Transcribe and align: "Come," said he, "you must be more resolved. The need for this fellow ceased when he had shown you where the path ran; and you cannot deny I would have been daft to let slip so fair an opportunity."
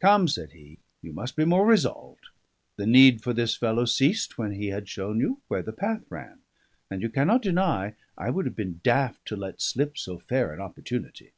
"Come," 0.00 0.26
said 0.26 0.52
he, 0.52 0.78
"you 1.02 1.12
must 1.12 1.36
be 1.36 1.44
more 1.44 1.66
resolved. 1.66 2.28
The 2.76 2.86
need 2.86 3.20
for 3.20 3.34
this 3.34 3.54
fellow 3.56 3.84
ceased 3.84 4.38
when 4.38 4.52
he 4.52 4.68
had 4.68 4.88
shown 4.88 5.20
you 5.20 5.42
where 5.48 5.62
the 5.62 5.70
path 5.74 6.00
ran; 6.08 6.38
and 6.90 7.02
you 7.02 7.10
cannot 7.10 7.42
deny 7.42 7.94
I 8.16 8.30
would 8.30 8.46
have 8.46 8.56
been 8.56 8.80
daft 8.82 9.26
to 9.26 9.36
let 9.36 9.60
slip 9.60 9.98
so 9.98 10.18
fair 10.18 10.54
an 10.54 10.62
opportunity." 10.62 11.34